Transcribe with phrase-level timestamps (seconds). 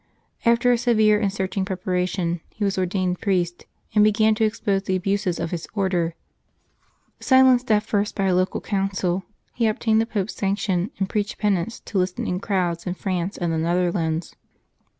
[0.47, 4.95] After a severe and searching preparation, he was ordained priest, and began to expose the
[4.95, 6.15] abuses of his Order.
[7.19, 9.21] Silenced at first by a local council,
[9.53, 13.59] he obtained the Pope's sanction and preached penance to listening crowds in France and the
[13.59, 14.35] Netherlands.